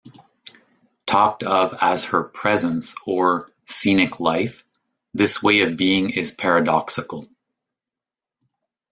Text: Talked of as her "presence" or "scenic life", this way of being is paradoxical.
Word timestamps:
Talked 1.05 1.43
of 1.43 1.75
as 1.79 2.05
her 2.05 2.23
"presence" 2.23 2.95
or 3.05 3.51
"scenic 3.65 4.19
life", 4.19 4.63
this 5.13 5.43
way 5.43 5.59
of 5.61 5.77
being 5.77 6.09
is 6.09 6.31
paradoxical. 6.31 7.29